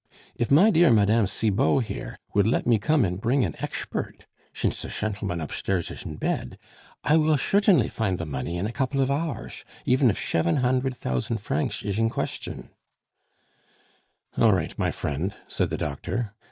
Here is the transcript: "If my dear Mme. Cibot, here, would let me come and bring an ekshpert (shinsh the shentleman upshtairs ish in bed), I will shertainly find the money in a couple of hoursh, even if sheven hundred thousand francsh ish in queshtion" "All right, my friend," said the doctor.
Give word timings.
"If 0.35 0.49
my 0.49 0.71
dear 0.71 0.89
Mme. 0.89 1.27
Cibot, 1.27 1.83
here, 1.83 2.17
would 2.33 2.47
let 2.47 2.65
me 2.65 2.79
come 2.79 3.05
and 3.05 3.21
bring 3.21 3.45
an 3.45 3.53
ekshpert 3.59 4.21
(shinsh 4.51 4.81
the 4.81 4.89
shentleman 4.89 5.37
upshtairs 5.39 5.91
ish 5.91 6.03
in 6.07 6.15
bed), 6.15 6.57
I 7.03 7.17
will 7.17 7.37
shertainly 7.37 7.87
find 7.87 8.17
the 8.17 8.25
money 8.25 8.57
in 8.57 8.65
a 8.65 8.71
couple 8.71 8.99
of 8.99 9.09
hoursh, 9.09 9.63
even 9.85 10.09
if 10.09 10.17
sheven 10.17 10.57
hundred 10.61 10.95
thousand 10.95 11.37
francsh 11.37 11.85
ish 11.85 11.99
in 11.99 12.09
queshtion" 12.09 12.69
"All 14.41 14.53
right, 14.53 14.75
my 14.79 14.89
friend," 14.89 15.35
said 15.47 15.69
the 15.69 15.77
doctor. 15.77 16.33